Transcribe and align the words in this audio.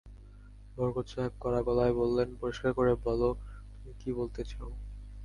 বরকত 0.75 1.05
সাহেব 1.07 1.33
কড়া 1.39 1.61
গলায় 1.61 1.93
বললেন, 1.93 2.29
পরিষ্কার 2.41 2.71
করে 2.73 2.93
বল, 3.05 3.21
তুমি 3.71 3.93
কী 4.01 4.09
বলতে 4.13 4.41
চাও। 4.43 4.69